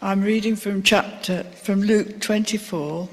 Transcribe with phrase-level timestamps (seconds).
[0.00, 3.08] I'm reading from chapter from Luke 24,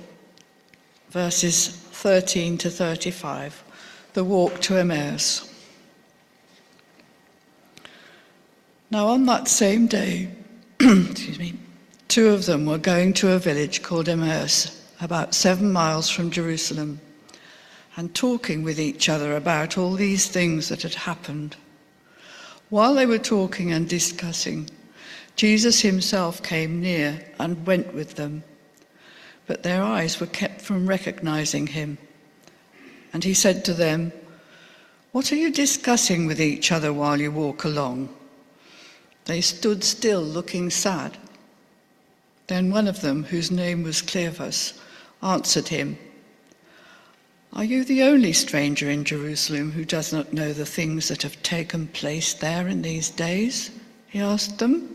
[1.09, 3.63] verses 13 to 35,
[4.13, 5.51] the walk to Emmaus.
[8.91, 10.29] Now on that same day,
[10.79, 11.55] excuse me,
[12.07, 17.01] two of them were going to a village called Emmaus, about seven miles from Jerusalem,
[17.97, 21.55] and talking with each other about all these things that had happened.
[22.69, 24.69] While they were talking and discussing,
[25.35, 28.43] Jesus himself came near and went with them,
[29.47, 31.97] but their eyes were kept from recognizing him.
[33.11, 34.13] And he said to them,
[35.11, 38.09] What are you discussing with each other while you walk along?
[39.25, 41.17] They stood still, looking sad.
[42.47, 44.79] Then one of them, whose name was Cleopas,
[45.21, 45.97] answered him,
[47.53, 51.41] Are you the only stranger in Jerusalem who does not know the things that have
[51.43, 53.71] taken place there in these days?
[54.07, 54.94] He asked them.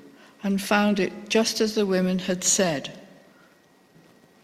[0.43, 2.97] and found it just as the women had said,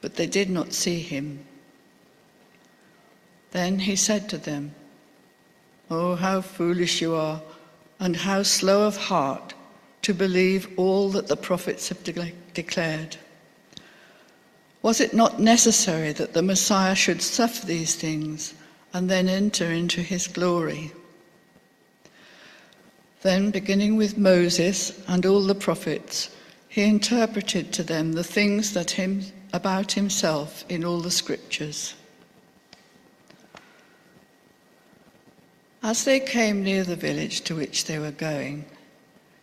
[0.01, 1.45] but they did not see him.
[3.51, 4.75] Then he said to them,
[5.89, 7.41] Oh, how foolish you are,
[7.99, 9.53] and how slow of heart
[10.03, 13.17] to believe all that the prophets have de- declared.
[14.81, 18.53] Was it not necessary that the Messiah should suffer these things
[18.93, 20.91] and then enter into his glory?
[23.21, 26.29] Then, beginning with Moses and all the prophets,
[26.69, 31.95] he interpreted to them the things that him, about himself in all the scriptures.
[35.81, 38.65] As they came near the village to which they were going,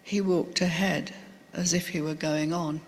[0.02, 1.14] he walked ahead
[1.52, 2.80] as if he were going on.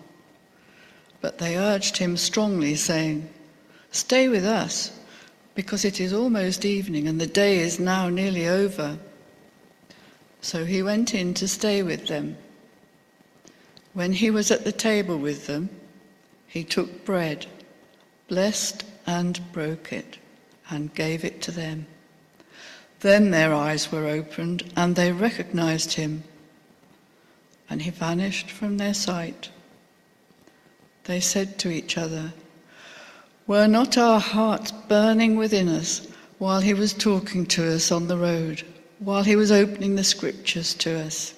[1.19, 3.27] But they urged him strongly, saying,
[3.91, 4.91] Stay with us,
[5.55, 8.99] because it is almost evening and the day is now nearly over.
[10.41, 12.37] So he went in to stay with them.
[13.93, 15.69] When he was at the table with them,
[16.47, 17.47] he took bread,
[18.27, 20.17] blessed and broke it,
[20.69, 21.87] and gave it to them.
[22.99, 26.23] Then their eyes were opened, and they recognized him,
[27.69, 29.49] and he vanished from their sight.
[31.03, 32.33] They said to each other,
[33.45, 38.17] Were not our hearts burning within us while he was talking to us on the
[38.17, 38.63] road?
[38.99, 41.33] While he was opening the scriptures to us.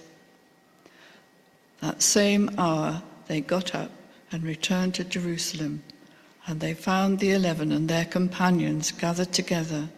[1.81, 3.91] That same hour they got up
[4.31, 5.83] and returned to Jerusalem,
[6.47, 9.89] and they found the eleven and their companions gathered together.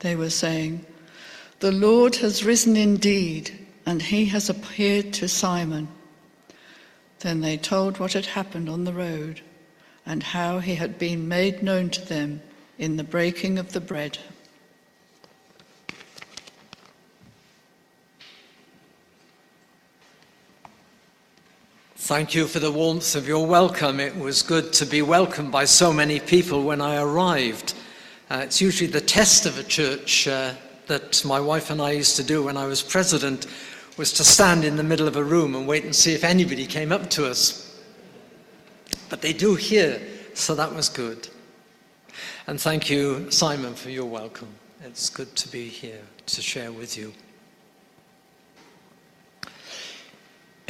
[0.00, 0.84] They were saying,
[1.60, 5.88] The Lord has risen indeed, and he has appeared to Simon.
[7.20, 9.42] Then they told what had happened on the road
[10.06, 12.40] and how he had been made known to them
[12.78, 14.18] in the breaking of the bread.
[22.10, 24.00] Thank you for the warmth of your welcome.
[24.00, 27.74] It was good to be welcomed by so many people when I arrived.
[28.28, 30.54] Uh, it's usually the test of a church uh,
[30.88, 33.46] that my wife and I used to do when I was president
[33.96, 36.66] was to stand in the middle of a room and wait and see if anybody
[36.66, 37.80] came up to us.
[39.08, 40.02] But they do here,
[40.34, 41.28] so that was good.
[42.48, 44.52] And thank you, Simon, for your welcome.
[44.82, 47.12] It's good to be here to share with you.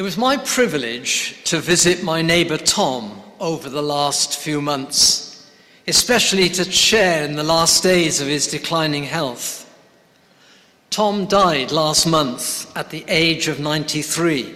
[0.01, 5.47] It was my privilege to visit my neighbour Tom over the last few months,
[5.87, 9.71] especially to share in the last days of his declining health.
[10.89, 14.55] Tom died last month at the age of 93,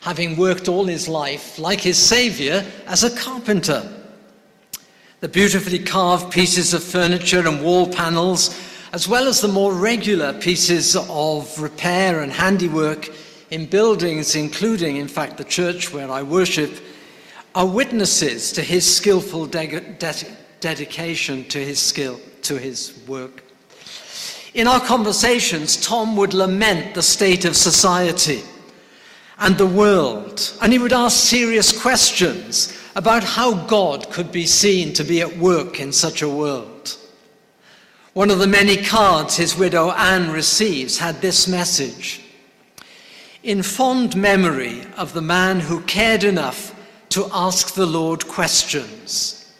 [0.00, 3.86] having worked all his life, like his saviour, as a carpenter.
[5.20, 8.58] The beautifully carved pieces of furniture and wall panels,
[8.94, 13.10] as well as the more regular pieces of repair and handiwork,
[13.50, 16.70] in buildings, including, in fact, the church where I worship,
[17.54, 22.20] are witnesses to his skillful de- de- dedication to his skill.
[22.42, 23.42] to his work.
[24.54, 28.42] In our conversations, Tom would lament the state of society
[29.38, 34.92] and the world, and he would ask serious questions about how God could be seen
[34.94, 36.96] to be at work in such a world.
[38.12, 42.20] One of the many cards his widow Anne receives had this message
[43.42, 46.74] In fond memory of the man who cared enough
[47.10, 49.50] to ask the Lord questions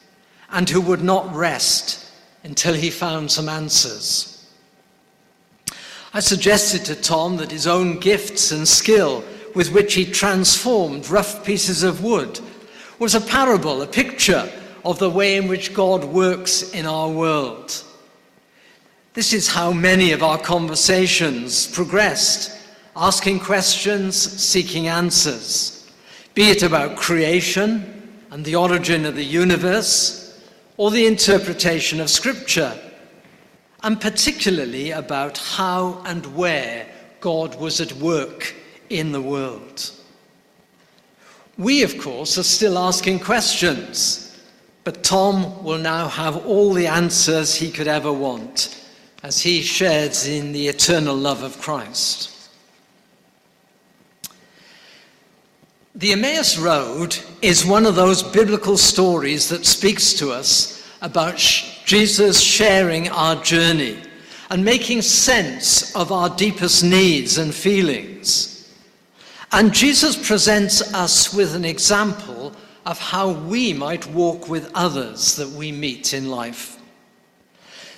[0.50, 2.06] and who would not rest
[2.44, 4.46] until he found some answers.
[6.12, 9.24] I suggested to Tom that his own gifts and skill
[9.54, 12.38] with which he transformed rough pieces of wood
[12.98, 14.50] was a parable, a picture
[14.84, 17.82] of the way in which God works in our world.
[19.14, 22.59] This is how many of our conversations progressed,
[22.96, 25.90] asking questions, seeking answers,
[26.34, 30.40] be it about creation and the origin of the universe,
[30.76, 32.74] or the interpretation of Scripture,
[33.82, 36.86] and particularly about how and where
[37.20, 38.54] God was at work
[38.88, 39.90] in the world.
[41.58, 44.40] We, of course, are still asking questions,
[44.84, 48.82] but Tom will now have all the answers he could ever want
[49.22, 52.39] as he shares in the eternal love of Christ.
[55.96, 62.40] The Emmaus Road is one of those biblical stories that speaks to us about Jesus
[62.40, 64.00] sharing our journey
[64.50, 68.72] and making sense of our deepest needs and feelings.
[69.50, 72.52] And Jesus presents us with an example
[72.86, 76.78] of how we might walk with others that we meet in life.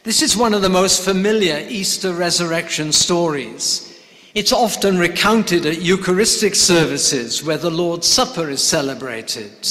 [0.02, 3.91] This is one of the most familiar Easter resurrection stories.
[4.34, 9.68] It's often recounted at Eucharistic services where the Lord's Supper is celebrated.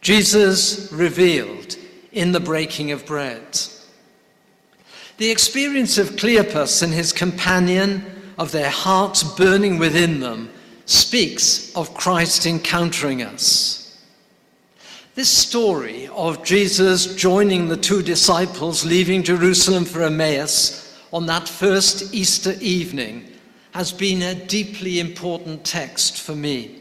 [0.00, 1.76] Jesus revealed
[2.10, 3.60] in the breaking of bread.
[5.18, 8.04] The experience of Cleopas and his companion,
[8.36, 10.50] of their hearts burning within them,
[10.86, 14.02] speaks of Christ encountering us.
[15.14, 22.12] This story of Jesus joining the two disciples leaving Jerusalem for Emmaus on that first
[22.12, 23.31] Easter evening
[23.72, 26.80] has been a deeply important text for me.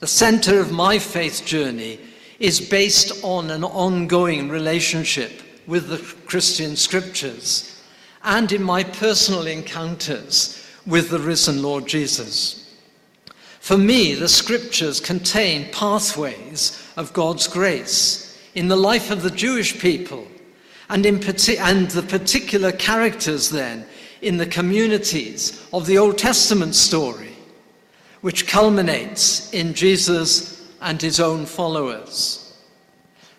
[0.00, 1.98] The center of my faith journey
[2.38, 7.82] is based on an ongoing relationship with the Christian scriptures
[8.22, 12.76] and in my personal encounters with the risen Lord Jesus.
[13.60, 19.80] For me, the scriptures contain pathways of God's grace in the life of the Jewish
[19.80, 20.26] people
[20.88, 23.86] and, in and the particular characters then
[24.22, 27.36] in the communities of the Old Testament story,
[28.20, 32.56] which culminates in Jesus and his own followers.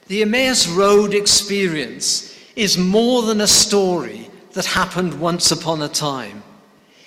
[0.07, 6.43] The Emmaus Road experience is more than a story that happened once upon a time.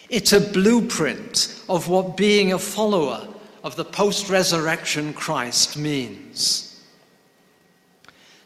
[0.09, 3.27] It's a blueprint of what being a follower
[3.65, 6.81] of the post resurrection Christ means.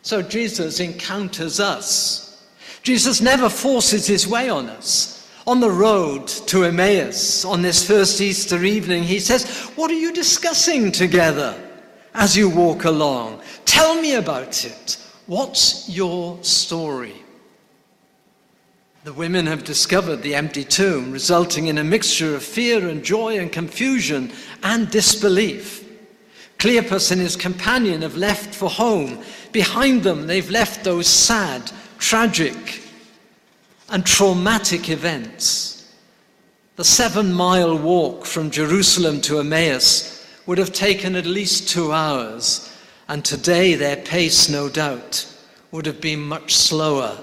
[0.03, 2.47] So Jesus encounters us.
[2.83, 5.16] Jesus never forces his way on us.
[5.47, 10.13] On the road to Emmaus on this first Easter evening, he says, What are you
[10.13, 11.55] discussing together
[12.15, 13.41] as you walk along?
[13.65, 14.99] Tell me about it.
[15.27, 17.15] What's your story?
[19.05, 23.39] The women have discovered the empty tomb, resulting in a mixture of fear and joy
[23.39, 24.33] and confusion
[24.65, 25.89] and disbelief.
[26.59, 29.23] Cleopas and his companion have left for home.
[29.53, 32.83] Behind them, they've left those sad, tragic,
[33.89, 35.95] and traumatic events.
[36.77, 42.73] The seven mile walk from Jerusalem to Emmaus would have taken at least two hours,
[43.09, 45.27] and today their pace, no doubt,
[45.71, 47.19] would have been much slower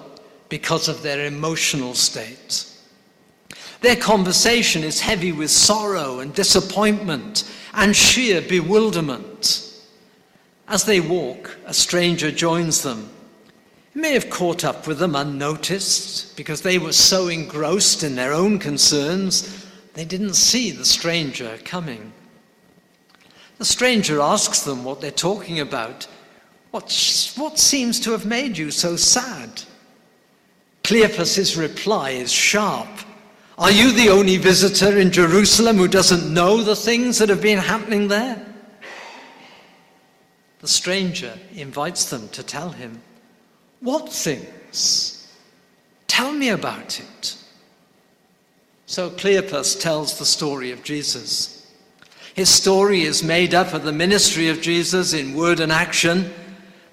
[0.49, 2.65] because of their emotional state.
[3.81, 7.43] Their conversation is heavy with sorrow and disappointment
[7.73, 9.69] and sheer bewilderment.
[10.67, 13.12] As they walk, a stranger joins them.
[13.95, 18.57] May have caught up with them unnoticed because they were so engrossed in their own
[18.57, 22.11] concerns they didn't see the stranger coming.
[23.59, 26.07] The stranger asks them what they're talking about.
[26.71, 26.85] What,
[27.37, 29.61] what seems to have made you so sad?
[30.83, 32.89] Cleopas's reply is sharp.
[33.59, 37.59] Are you the only visitor in Jerusalem who doesn't know the things that have been
[37.59, 38.43] happening there?
[40.59, 43.01] The stranger invites them to tell him,
[43.83, 45.29] What things?
[46.07, 47.35] Tell me about it.
[48.85, 51.69] So Cleopas tells the story of Jesus.
[52.33, 56.33] His story is made up of the ministry of Jesus in word and action,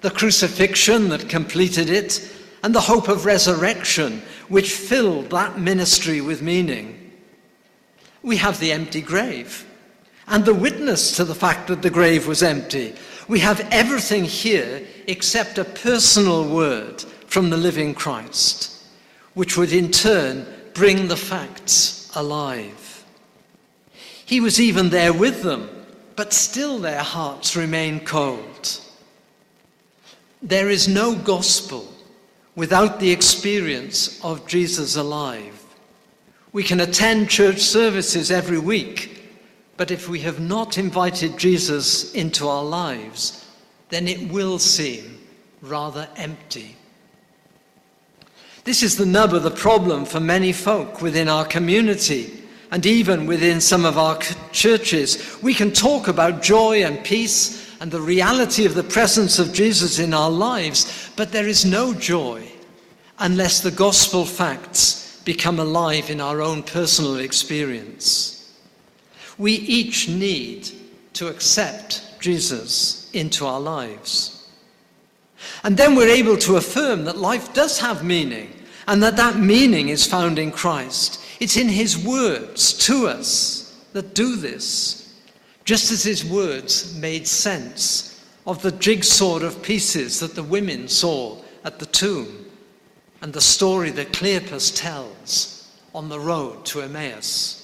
[0.01, 2.29] the crucifixion that completed it,
[2.61, 7.13] and the hope of resurrection, which filled that ministry with meaning.
[8.21, 9.65] We have the empty grave
[10.27, 12.95] and the witness to the fact that the grave was empty.
[13.27, 18.83] We have everything here except a personal word from the living Christ,
[19.33, 23.05] which would in turn bring the facts alive.
[24.25, 25.69] He was even there with them,
[26.15, 28.79] but still their hearts remain cold.
[30.41, 31.93] There is no gospel
[32.55, 35.63] without the experience of Jesus alive.
[36.53, 39.20] We can attend church services every week,
[39.81, 43.43] but if we have not invited Jesus into our lives,
[43.89, 45.19] then it will seem
[45.63, 46.75] rather empty.
[48.63, 53.25] This is the nub of the problem for many folk within our community and even
[53.25, 54.19] within some of our
[54.51, 55.39] churches.
[55.41, 59.97] We can talk about joy and peace and the reality of the presence of Jesus
[59.97, 62.47] in our lives, but there is no joy
[63.17, 68.40] unless the gospel facts become alive in our own personal experience.
[69.37, 70.69] We each need
[71.13, 74.49] to accept Jesus into our lives.
[75.63, 78.53] And then we're able to affirm that life does have meaning
[78.87, 81.23] and that that meaning is found in Christ.
[81.39, 85.01] It's in his words to us that do this
[85.65, 91.37] just as his words made sense of the jigsaw of pieces that the women saw
[91.63, 92.45] at the tomb
[93.21, 97.60] and the story that Cleopas tells on the road to Emmaus.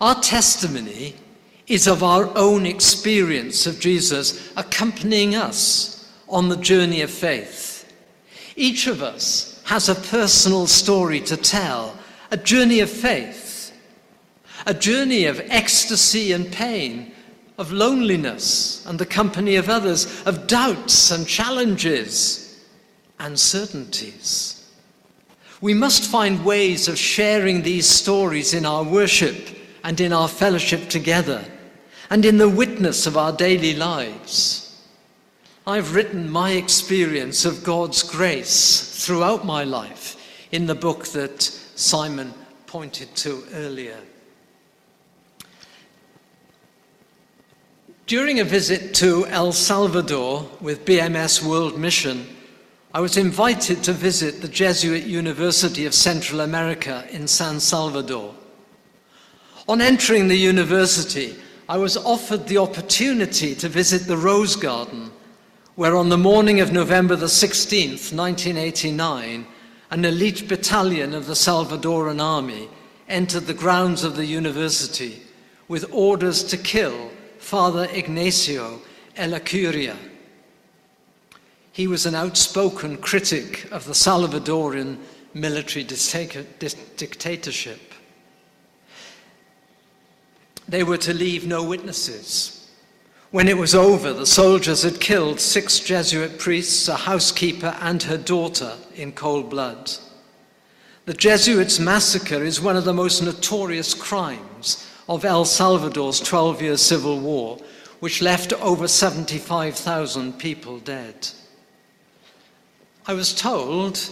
[0.00, 1.16] Our testimony
[1.66, 7.92] is of our own experience of Jesus accompanying us on the journey of faith.
[8.56, 11.96] Each of us has a personal story to tell,
[12.30, 13.48] a journey of faith
[14.66, 17.12] a journey of ecstasy and pain,
[17.56, 22.64] of loneliness and the company of others, of doubts and challenges
[23.18, 24.70] and certainties.
[25.60, 30.88] We must find ways of sharing these stories in our worship and in our fellowship
[30.88, 31.44] together
[32.10, 34.64] and in the witness of our daily lives.
[35.66, 40.16] I've written my experience of God's grace throughout my life
[40.50, 42.32] in the book that Simon
[42.66, 43.98] pointed to earlier.
[48.06, 52.26] During a visit to El Salvador with BMS World Mission,
[52.94, 58.34] I was invited to visit the Jesuit University of Central America in San Salvador.
[59.68, 61.36] On entering the university,
[61.68, 65.10] I was offered the opportunity to visit the Rose Garden,
[65.74, 69.46] where on the morning of November the 16th, 1989,
[69.90, 72.70] an elite battalion of the Salvadoran army
[73.10, 75.20] entered the grounds of the university
[75.68, 78.80] with orders to kill Father Ignacio
[79.16, 79.98] Ellacuria.
[81.72, 84.96] He was an outspoken critic of the Salvadoran
[85.34, 87.87] military dictatorship.
[90.68, 92.68] They were to leave no witnesses.
[93.30, 98.16] When it was over, the soldiers had killed six Jesuit priests, a housekeeper, and her
[98.16, 99.90] daughter in cold blood.
[101.06, 106.76] The Jesuits' massacre is one of the most notorious crimes of El Salvador's 12 year
[106.76, 107.58] civil war,
[108.00, 111.28] which left over 75,000 people dead.
[113.06, 114.10] I was told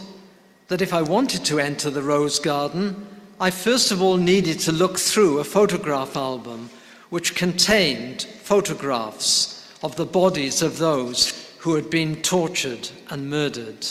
[0.69, 3.07] that if I wanted to enter the Rose Garden,
[3.39, 6.71] I first of all needed to look through a photograph album
[7.11, 13.87] which contained photographs of the bodies of those who had been tortured and murdered,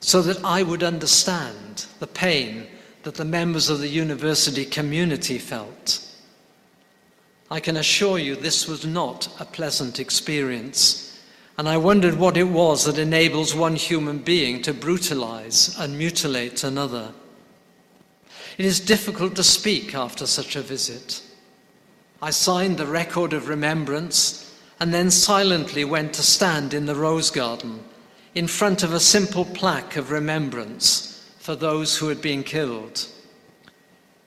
[0.00, 2.66] so that I would understand the pain
[3.02, 6.00] that the members of the university community felt.
[7.50, 11.20] I can assure you this was not a pleasant experience,
[11.58, 16.64] and I wondered what it was that enables one human being to brutalize and mutilate
[16.64, 17.12] another.
[18.56, 21.22] It is difficult to speak after such a visit.
[22.22, 27.30] I signed the record of remembrance and then silently went to stand in the rose
[27.30, 27.82] garden
[28.34, 33.06] in front of a simple plaque of remembrance for those who had been killed.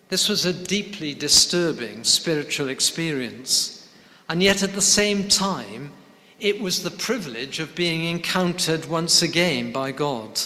[0.10, 3.89] This was a deeply disturbing spiritual experience,
[4.29, 5.91] and yet at the same time,
[6.39, 10.39] it was the privilege of being encountered once again by God.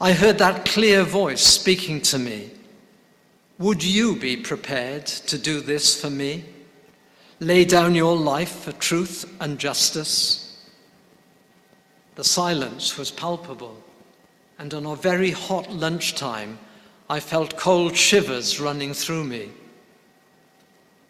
[0.00, 2.50] I heard that clear voice speaking to me.
[3.64, 6.44] Would you be prepared to do this for me?
[7.40, 10.68] Lay down your life for truth and justice?
[12.16, 13.82] The silence was palpable
[14.58, 16.58] and on a very hot lunchtime,
[17.08, 19.50] I felt cold shivers running through me.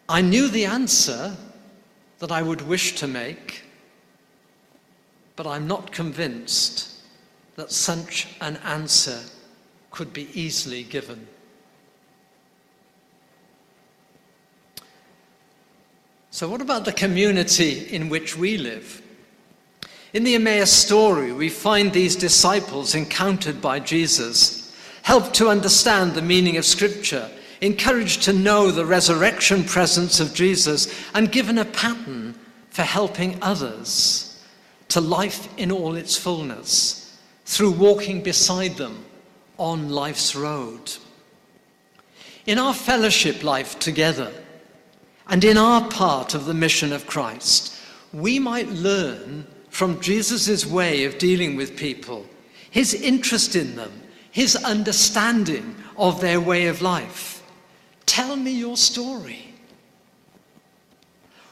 [0.07, 1.35] I knew the answer
[2.19, 3.63] that I would wish to make,
[5.35, 7.01] but I'm not convinced
[7.57, 9.19] that such an answer
[9.91, 11.27] could be easily given.
[16.35, 19.01] So, what about the community in which we live?
[20.11, 26.21] In the Emmaus story, we find these disciples encountered by Jesus, helped to understand the
[26.21, 32.37] meaning of Scripture, encouraged to know the resurrection presence of Jesus, and given a pattern
[32.69, 34.43] for helping others
[34.89, 39.05] to life in all its fullness through walking beside them
[39.57, 40.91] on life's road.
[42.45, 44.33] In our fellowship life together,
[45.27, 47.75] and in our part of the mission of Christ,
[48.13, 52.25] we might learn from Jesus' way of dealing with people,
[52.69, 53.91] his interest in them,
[54.31, 57.43] his understanding of their way of life.
[58.05, 59.53] Tell me your story.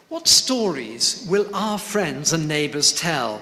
[0.10, 3.42] What stories will our friends and neighbours tell?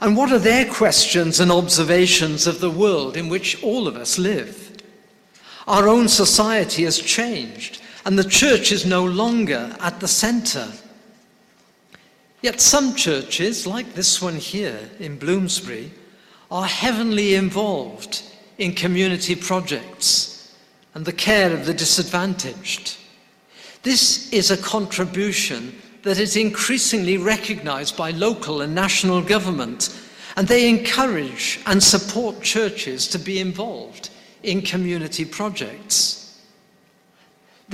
[0.00, 4.18] And what are their questions and observations of the world in which all of us
[4.18, 4.82] live?
[5.66, 10.70] Our own society has changed, and the church is no longer at the centre.
[12.42, 15.90] Yet some churches, like this one here in Bloomsbury,
[16.50, 18.22] are heavenly involved
[18.58, 20.54] in community projects
[20.94, 22.96] and the care of the disadvantaged.
[23.82, 29.88] This is a contribution that is increasingly recognized by local and national government,
[30.36, 34.10] and they encourage and support churches to be involved
[34.42, 36.23] in community projects.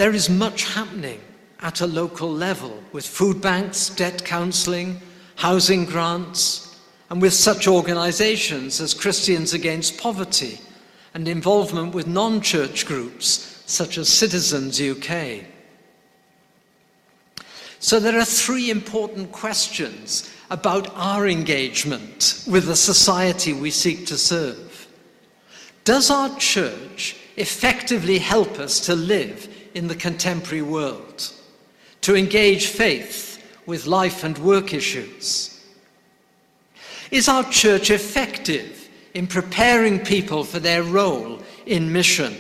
[0.01, 1.21] There is much happening
[1.61, 4.99] at a local level with food banks, debt counselling,
[5.37, 6.81] housing grants,
[7.11, 10.59] and with such organisations as Christians Against Poverty
[11.13, 15.45] and involvement with non church groups such as Citizens UK.
[17.79, 24.17] So there are three important questions about our engagement with the society we seek to
[24.17, 24.89] serve.
[25.85, 31.33] Does our church effectively help us to live in the contemporary world?
[32.03, 35.65] to engage faith with life and work issues?
[37.11, 42.37] Is our church effective in preparing people for their role in mission,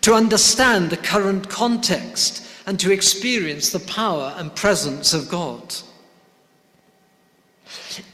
[0.00, 5.74] to understand the current context and to experience the power and presence of God?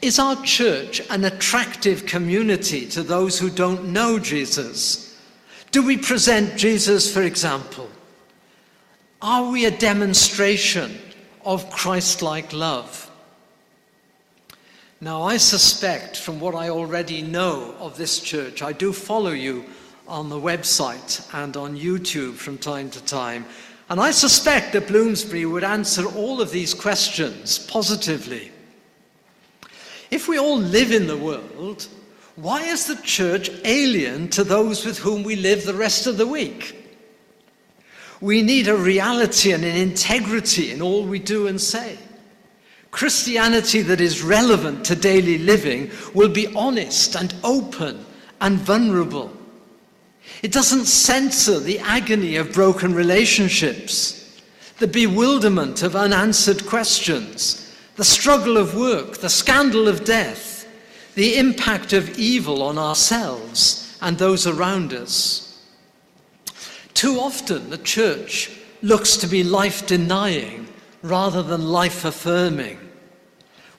[0.01, 5.19] Is our church an attractive community to those who don't know Jesus?
[5.71, 7.89] Do we present Jesus, for example,
[9.21, 10.97] are we a demonstration
[11.45, 13.09] of Christ like love?
[14.99, 19.65] Now, I suspect from what I already know of this church, I do follow you
[20.07, 23.45] on the website and on YouTube from time to time,
[23.89, 28.51] and I suspect that Bloomsbury would answer all of these questions positively.
[30.11, 31.87] If we all live in the world,
[32.35, 36.27] why is the church alien to those with whom we live the rest of the
[36.27, 36.80] week?
[38.21, 41.97] We need a reality and an integrity in all we do and say.
[42.91, 48.05] Christianity that is relevant to daily living will be honest and open
[48.39, 49.35] and vulnerable.
[50.43, 54.41] It doesn't censor the agony of broken relationships,
[54.79, 60.67] the bewilderment of unanswered questions, the struggle of work, the scandal of death,
[61.15, 65.50] the impact of evil on ourselves and those around us.
[66.93, 68.51] Too often, the church
[68.81, 70.67] looks to be life denying
[71.01, 72.77] rather than life affirming.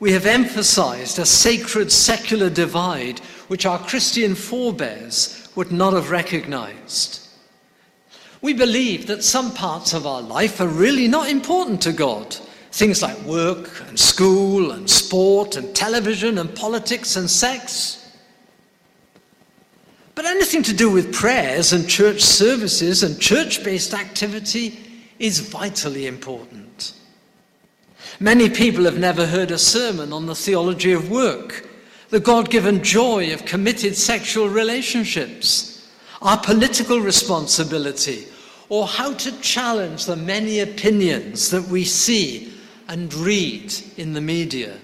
[0.01, 7.29] We have emphasized a sacred secular divide which our Christian forebears would not have recognized.
[8.41, 12.35] We believe that some parts of our life are really not important to God.
[12.73, 18.02] Things like work and school and sport and television and politics and sex.
[20.15, 24.79] But anything to do with prayers and church services and church based activity
[25.19, 26.95] is vitally important.
[28.21, 31.69] Many people have never heard a sermon on the theology of work,
[32.11, 38.27] the God given joy of committed sexual relationships, our political responsibility,
[38.69, 42.53] or how to challenge the many opinions that we see
[42.89, 44.77] and read in the media.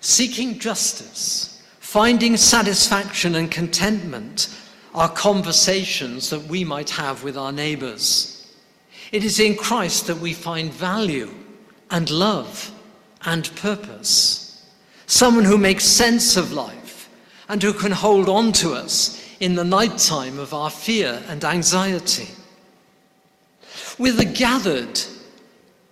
[0.00, 1.49] Seeking justice
[1.90, 4.48] Finding satisfaction and contentment
[4.94, 8.46] are conversations that we might have with our neighbours.
[9.10, 11.34] It is in Christ that we find value
[11.90, 12.70] and love
[13.24, 14.70] and purpose.
[15.06, 17.08] Someone who makes sense of life
[17.48, 21.44] and who can hold on to us in the night time of our fear and
[21.44, 22.28] anxiety.
[23.98, 25.00] With the gathered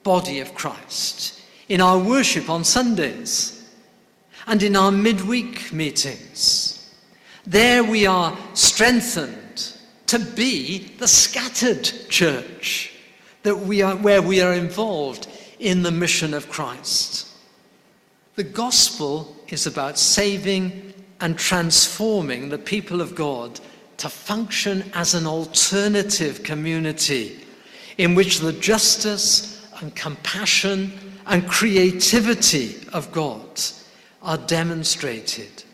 [0.05, 3.58] body of Christ in our worship on Sundays
[4.49, 6.91] and in our midweek meetings.
[7.47, 9.75] There we are strengthened
[10.07, 12.95] to be the scattered church
[13.43, 17.29] that we are, where we are involved in the mission of Christ.
[18.37, 23.61] The gospel is about saving and transforming the people of God
[23.99, 27.39] to function as an alternative community
[27.99, 30.93] in which the justice and compassion
[31.27, 33.61] and creativity of God
[34.23, 35.65] are demonstrated.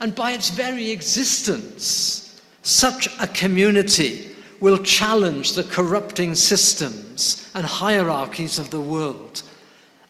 [0.00, 8.58] And by its very existence, such a community will challenge the corrupting systems and hierarchies
[8.58, 9.42] of the world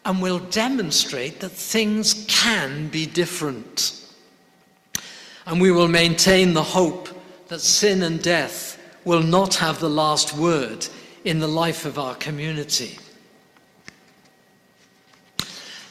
[0.05, 4.07] and will demonstrate that things can be different.
[5.47, 7.09] And we will maintain the hope
[7.49, 10.87] that sin and death will not have the last word
[11.25, 12.99] in the life of our community.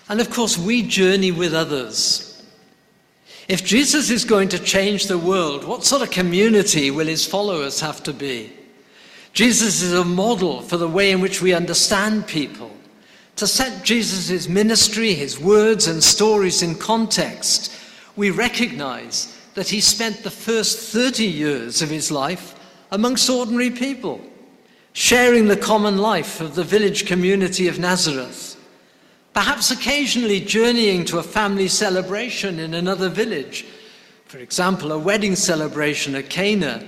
[0.10, 2.43] And of course, we journey with others.
[3.48, 7.80] If Jesus is going to change the world, what sort of community will his followers
[7.80, 8.52] have to be?
[9.34, 12.72] Jesus is a model for the way in which we understand people.
[13.38, 17.72] To set Jesus' ministry, his words, and stories in context,
[18.15, 22.56] we recognize that he spent the first 30 years of his life
[22.91, 24.19] amongst ordinary people,
[24.93, 28.49] sharing the common life of the village community of Nazareth,
[29.34, 33.65] perhaps occasionally journeying to a family celebration in another village,
[34.26, 36.84] for example, a wedding celebration at Cana,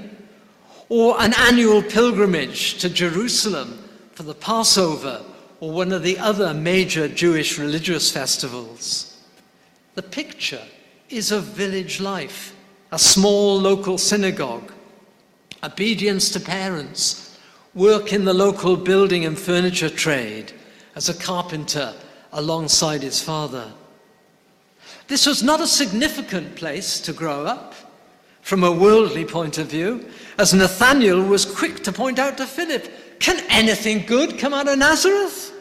[0.89, 5.23] or an annual pilgrimage to Jerusalem for the Passover
[5.62, 9.17] or one of the other major Jewish religious festivals.
[9.95, 10.63] The picture
[11.10, 12.56] is of village life,
[12.91, 14.71] a small local synagogue,
[15.63, 17.39] obedience to parents,
[17.73, 20.51] work in the local building and furniture trade
[20.95, 21.93] as a carpenter
[22.31, 23.71] alongside his father.
[25.07, 27.73] This was not a significant place to grow up
[28.41, 33.19] from a worldly point of view, as Nathanael was quick to point out to Philip,
[33.19, 35.53] can anything good come out of Nazareth?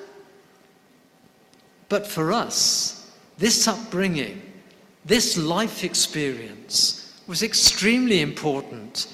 [1.88, 4.40] But for us, this upbringing,
[5.04, 9.06] this life experience was extremely important.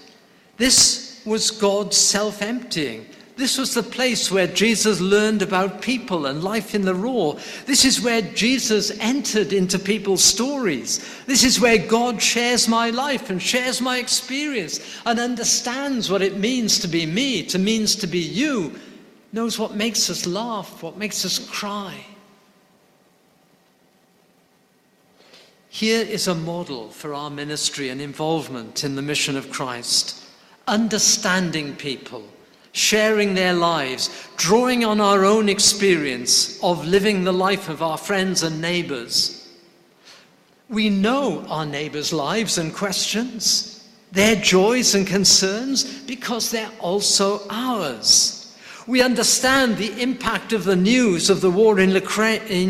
[0.56, 3.06] This was God's self emptying.
[3.36, 7.38] This was the place where Jesus learned about people and life in the raw.
[7.66, 11.06] This is where Jesus entered into people's stories.
[11.26, 16.38] This is where God shares my life and shares my experience and understands what it
[16.38, 18.74] means to be me, to means to be you,
[19.34, 21.94] knows what makes us laugh, what makes us cry.
[25.68, 30.24] Here is a model for our ministry and involvement in the mission of Christ.
[30.66, 32.24] Understanding people,
[32.76, 38.42] sharing their lives, drawing on our own experience of living the life of our friends
[38.42, 39.48] and neighbors.
[40.68, 48.56] We know our neighbors' lives and questions, their joys and concerns, because they're also ours.
[48.86, 51.90] We understand the impact of the news of the war in,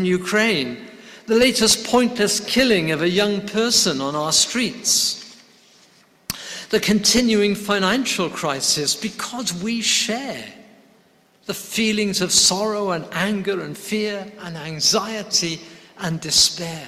[0.05, 0.87] Ukraine
[1.27, 5.26] the latest pointless killing of a young person on our streets,
[6.69, 10.45] the continuing financial crisis because we share
[11.45, 15.61] the feelings of sorrow and anger and fear and anxiety
[15.99, 16.87] and despair.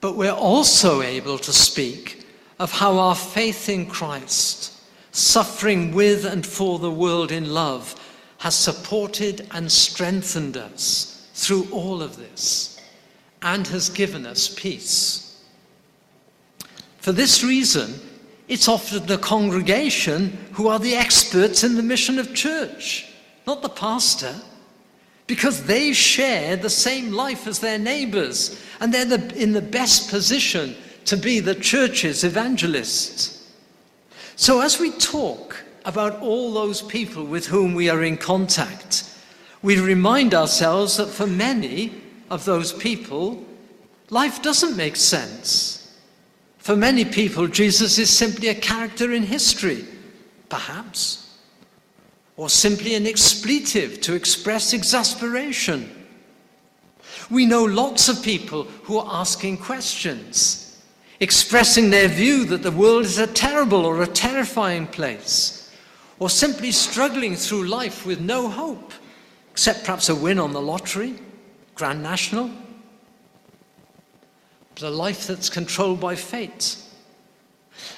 [0.00, 2.26] But we're also able to speak
[2.58, 4.72] of how our faith in Christ,
[5.12, 7.94] suffering with and for the world in love,
[8.38, 12.80] has supported and strengthened us through all of this
[13.42, 15.23] and has given us peace.
[17.04, 18.00] For this reason,
[18.48, 23.12] it's often the congregation who are the experts in the mission of church,
[23.46, 24.34] not the pastor,
[25.26, 30.08] because they share the same life as their neighbors and they're the, in the best
[30.08, 33.52] position to be the church's evangelists.
[34.36, 39.14] So, as we talk about all those people with whom we are in contact,
[39.60, 43.44] we remind ourselves that for many of those people,
[44.08, 45.73] life doesn't make sense.
[46.64, 49.84] For many people, Jesus is simply a character in history,
[50.48, 51.36] perhaps,
[52.38, 55.90] or simply an expletive to express exasperation.
[57.30, 60.82] We know lots of people who are asking questions,
[61.20, 65.70] expressing their view that the world is a terrible or a terrifying place,
[66.18, 68.94] or simply struggling through life with no hope
[69.50, 71.16] except perhaps a win on the lottery,
[71.74, 72.50] Grand National,
[74.74, 76.76] but a life that's controlled by fate.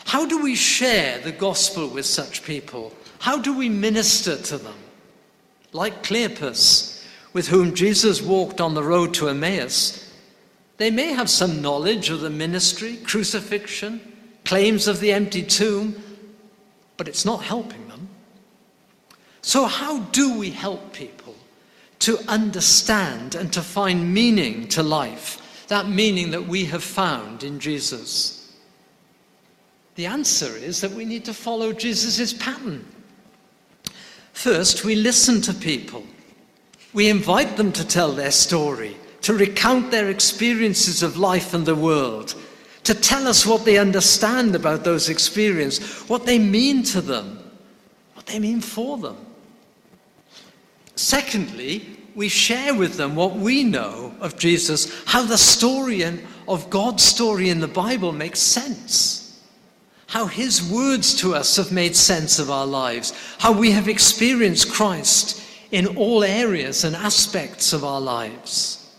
[0.05, 2.93] How do we share the gospel with such people?
[3.19, 4.77] How do we minister to them?
[5.73, 10.07] Like Cleopas, with whom Jesus walked on the road to Emmaus,
[10.77, 14.01] They may have some knowledge of the ministry, crucifixion,
[14.45, 16.03] claims of the empty tomb,
[16.97, 18.09] but it's not helping them.
[19.41, 21.35] So, how do we help people
[22.01, 25.41] to understand and to find meaning to life?
[25.69, 28.55] That meaning that we have found in Jesus?
[29.97, 32.87] The answer is that we need to follow Jesus' pattern.
[34.33, 36.05] First, we listen to people.
[36.93, 41.75] We invite them to tell their story, to recount their experiences of life and the
[41.75, 42.35] world,
[42.85, 47.39] to tell us what they understand about those experiences, what they mean to them,
[48.15, 49.17] what they mean for them.
[50.95, 56.03] Secondly, we share with them what we know of Jesus, how the story
[56.49, 59.27] of God's story in the Bible makes sense
[60.09, 64.73] how his words to us have made sense of our lives, how we have experienced
[64.73, 68.95] Christ in all areas and aspects of our lives.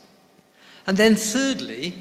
[0.86, 1.94] And then, thirdly,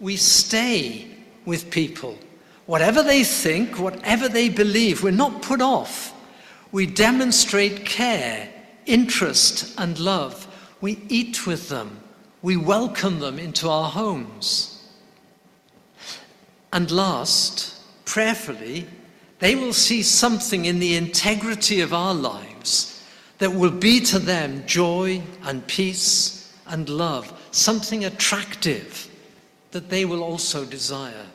[0.00, 1.06] we stay
[1.44, 2.18] with people.
[2.66, 6.14] Whatever they think, whatever they believe, we're not put off.
[6.72, 8.48] We demonstrate care,
[8.86, 10.46] interest, and love.
[10.80, 12.00] We eat with them.
[12.42, 14.82] We welcome them into our homes.
[16.72, 18.86] And last, prayerfully,
[19.40, 23.02] they will see something in the integrity of our lives
[23.38, 29.08] that will be to them joy and peace and love, something attractive
[29.70, 31.26] that they will also desire.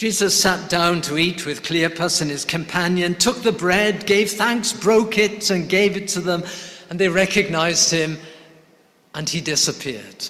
[0.00, 4.72] Jesus sat down to eat with Cleopas and his companion, took the bread, gave thanks,
[4.72, 6.42] broke it, and gave it to them,
[6.88, 8.16] and they recognized him,
[9.14, 10.26] and he disappeared.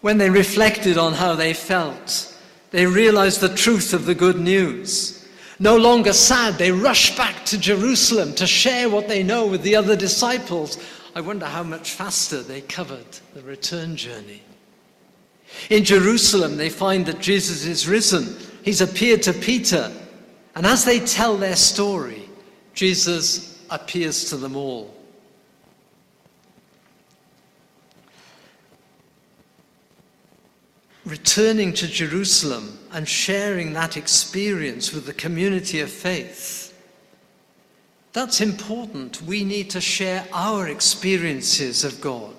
[0.00, 2.36] When they reflected on how they felt,
[2.72, 5.28] they realized the truth of the good news.
[5.60, 9.76] No longer sad, they rush back to Jerusalem to share what they know with the
[9.76, 10.78] other disciples.
[11.14, 14.42] I wonder how much faster they covered the return journey.
[15.70, 18.36] In Jerusalem, they find that Jesus is risen.
[18.62, 19.92] He's appeared to Peter.
[20.54, 22.28] And as they tell their story,
[22.74, 24.94] Jesus appears to them all.
[31.04, 36.72] returning to Jerusalem and sharing that experience with the community of faith.
[38.12, 39.20] That's important.
[39.22, 42.34] We need to share our experiences of God,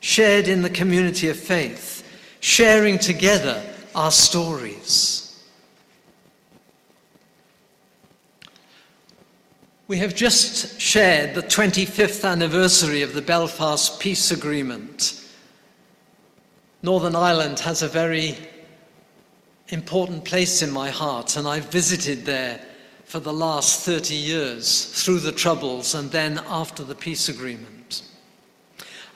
[0.00, 1.97] shared in the community of faith,
[2.40, 3.62] sharing together
[3.94, 5.24] our stories.
[9.88, 15.24] We have just shared the 25th anniversary of the Belfast Peace Agreement.
[16.82, 18.36] Northern Ireland has a very
[19.68, 22.60] important place in my heart, and I've visited there
[23.04, 28.02] for the last 30 years through the Troubles and then after the peace agreement.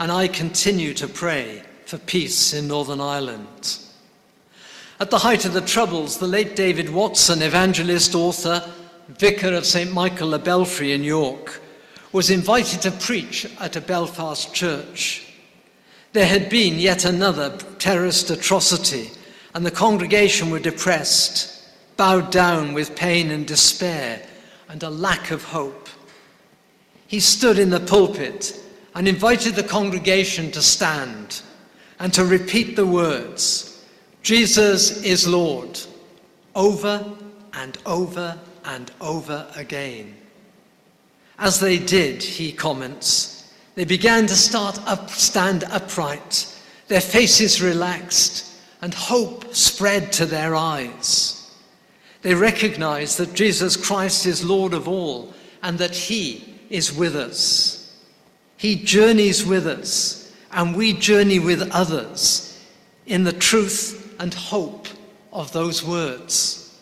[0.01, 3.79] And I continue to pray for peace in Northern Ireland.
[4.99, 8.67] At the height of the Troubles, the late David Watson, evangelist, author,
[9.09, 9.93] vicar of St.
[9.93, 11.61] Michael le Belfrey in York,
[12.11, 15.35] was invited to preach at a Belfast church.
[16.15, 19.11] There had been yet another terrorist atrocity,
[19.55, 21.63] and the congregation were depressed,
[21.99, 24.27] bowed down with pain and despair
[24.71, 25.91] and a lack of hope.
[27.07, 28.59] He stood in the pulpit
[28.95, 31.43] and invited the congregation to stand
[31.99, 33.85] and to repeat the words
[34.23, 35.81] Jesus is Lord,
[36.55, 37.05] over
[37.55, 40.15] and over and over again.
[41.39, 46.47] As they did, he comments, they began to start up, stand upright,
[46.89, 51.51] their faces relaxed, and hope spread to their eyes.
[52.23, 58.01] They recognized that Jesus Christ is Lord of all and that He is with us.
[58.57, 60.22] He journeys with us,
[60.53, 62.61] and we journey with others
[63.07, 64.87] in the truth and hope
[65.33, 66.79] of those words.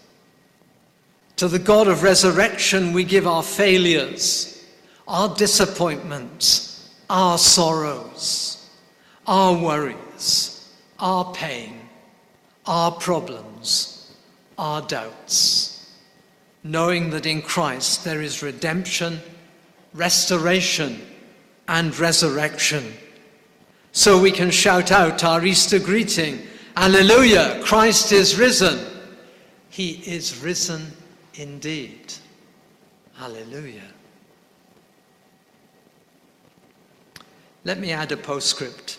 [1.37, 4.63] To the God of resurrection, we give our failures,
[5.09, 8.69] our disappointments, our sorrows,
[9.27, 11.81] our worries, our pain,
[12.67, 14.15] our problems,
[14.59, 15.97] our doubts,
[16.63, 19.21] knowing that in Christ there is redemption,
[19.95, 21.01] restoration,
[21.69, 22.93] and resurrection.
[23.93, 28.79] So we can shout out our Easter greeting Alleluia, Christ is risen.
[29.69, 30.93] He is risen
[31.35, 32.15] indeed.
[33.15, 33.83] Hallelujah.
[37.65, 38.99] Let me add a postscript.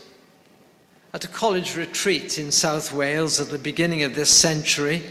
[1.13, 5.01] At a college retreat in South Wales at the beginning of this century,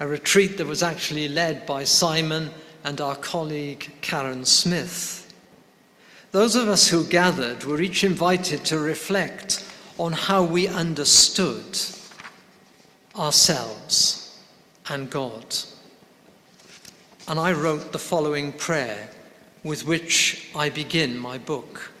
[0.00, 2.50] a retreat that was actually led by Simon
[2.84, 5.23] and our colleague Karen Smith,
[6.34, 9.64] those of us who gathered were each invited to reflect
[9.98, 11.78] on how we understood
[13.14, 14.36] ourselves
[14.88, 15.54] and God.
[17.28, 19.10] And I wrote the following prayer
[19.62, 21.92] with which I begin my book.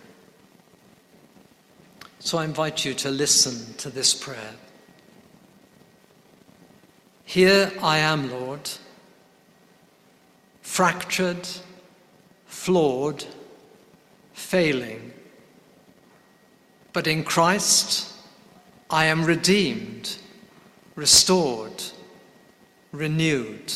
[2.18, 4.54] So I invite you to listen to this prayer.
[7.24, 8.68] Here I am, Lord,
[10.60, 11.46] fractured,
[12.46, 13.24] flawed,
[14.44, 15.12] failing.
[16.92, 18.12] But in Christ,
[18.90, 20.16] I am redeemed,
[20.94, 21.82] restored,
[22.92, 23.72] renewed.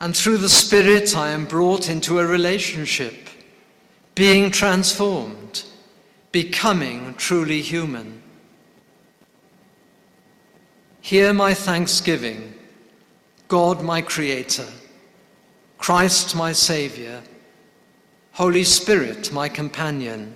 [0.00, 3.28] And through the Spirit, I am brought into a relationship,
[4.14, 5.64] being transformed,
[6.32, 8.22] becoming truly human.
[11.00, 12.54] Hear my thanksgiving,
[13.48, 14.68] God my Creator,
[15.78, 17.22] Christ my Saviour,
[18.32, 20.34] Holy Spirit my companion.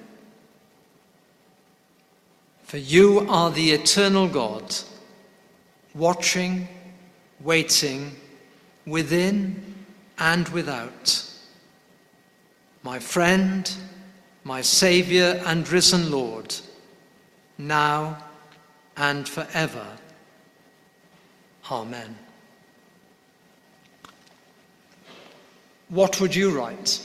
[2.63, 4.75] For you are the eternal God,
[5.95, 6.67] watching,
[7.41, 8.17] waiting,
[8.87, 9.75] within
[10.19, 11.25] and without.
[12.83, 13.71] My friend,
[14.43, 16.55] my Saviour and risen Lord,
[17.57, 18.19] now
[18.97, 19.87] and forever.
[21.71, 22.19] Amen.
[25.89, 27.01] What would you write?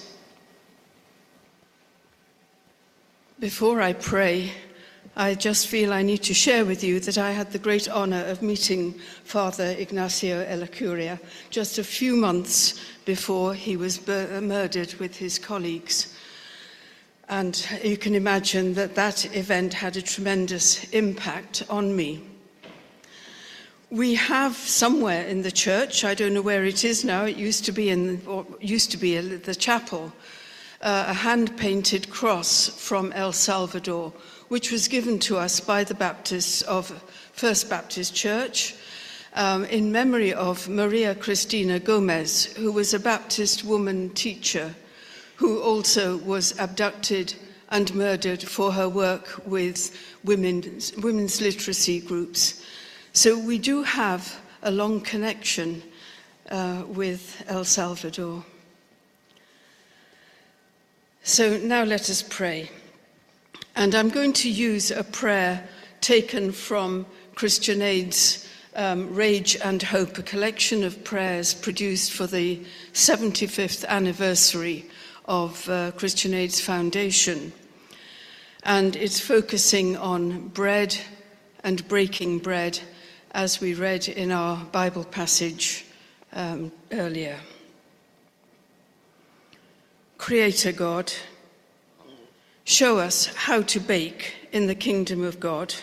[3.40, 4.52] Before I pray,
[5.16, 8.26] I just feel I need to share with you that I had the great honor
[8.26, 15.40] of meeting Father Ignacio Ellacuria just a few months before he was murdered with his
[15.40, 16.14] colleagues.
[17.30, 22.22] And you can imagine that that event had a tremendous impact on me.
[23.90, 27.64] We have somewhere in the church, I don't know where it is now, it used
[27.66, 28.22] to be in,
[28.60, 30.12] used to be the chapel,
[30.82, 34.14] uh, a hand-painted cross from El Salvador,
[34.48, 36.88] which was given to us by the Baptists of
[37.34, 38.76] First Baptist Church
[39.34, 44.74] um, in memory of Maria Cristina Gomez, who was a Baptist woman teacher
[45.36, 47.34] who also was abducted
[47.70, 52.66] and murdered for her work with women's, women's literacy groups.
[53.14, 55.82] So we do have a long connection
[56.50, 58.44] uh, with El Salvador.
[61.24, 62.70] So now let us pray.
[63.76, 65.68] And I'm going to use a prayer
[66.02, 67.06] taken from
[67.36, 72.62] Christian Aid's um, Rage and Hope, a collection of prayers produced for the
[72.94, 74.86] 75th anniversary
[75.26, 77.52] of uh, Christian Aid's foundation.
[78.64, 80.98] And it's focusing on bread
[81.64, 82.80] and breaking bread,
[83.32, 85.86] as we read in our Bible passage
[86.34, 87.40] um, earlier.
[90.30, 91.12] Creator God,
[92.64, 95.74] show us how to bake in the kingdom of God.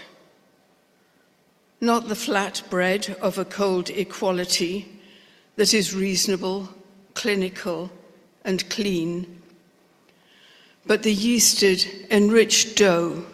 [1.81, 5.01] Not the flat bread of a cold equality
[5.57, 6.69] that is reasonable,
[7.15, 7.91] clinical,
[8.45, 9.43] and clean,
[10.87, 13.27] but the yeasted, enriched dough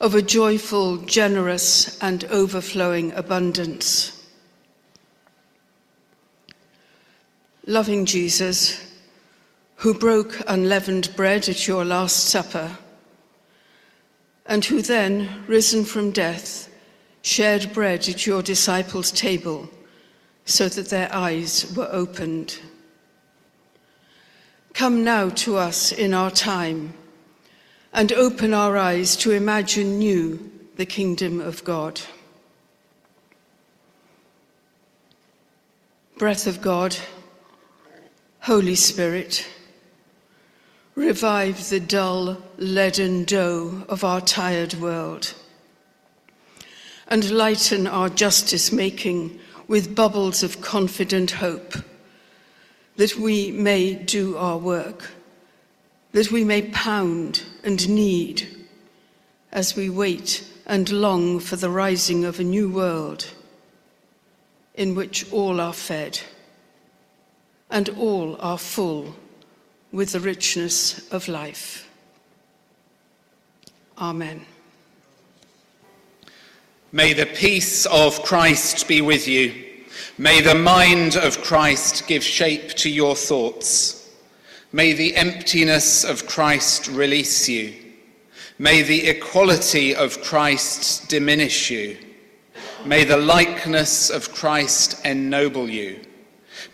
[0.00, 4.24] of a joyful, generous, and overflowing abundance.
[7.66, 8.83] Loving Jesus,
[9.76, 12.78] who broke unleavened bread at your Last Supper,
[14.46, 16.68] and who then, risen from death,
[17.22, 19.68] shared bread at your disciples' table
[20.44, 22.60] so that their eyes were opened.
[24.74, 26.94] Come now to us in our time
[27.92, 32.00] and open our eyes to imagine new the kingdom of God.
[36.18, 36.96] Breath of God,
[38.40, 39.46] Holy Spirit,
[40.94, 45.34] revive the dull, leaden dough of our tired world.
[47.08, 51.74] And lighten our justice making with bubbles of confident hope
[52.96, 55.10] that we may do our work,
[56.12, 58.46] that we may pound and knead
[59.50, 63.26] as we wait and long for the rising of a new world
[64.74, 66.20] in which all are fed
[67.70, 69.14] and all are full
[69.94, 71.88] with the richness of life.
[73.96, 74.44] Amen.
[76.90, 79.54] May the peace of Christ be with you.
[80.18, 84.10] May the mind of Christ give shape to your thoughts.
[84.72, 87.74] May the emptiness of Christ release you.
[88.58, 91.96] May the equality of Christ diminish you.
[92.84, 96.03] May the likeness of Christ ennoble you.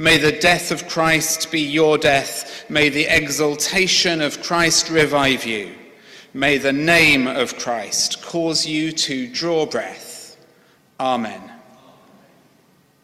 [0.00, 2.64] May the death of Christ be your death.
[2.70, 5.74] May the exaltation of Christ revive you.
[6.32, 10.38] May the name of Christ cause you to draw breath.
[10.98, 11.49] Amen.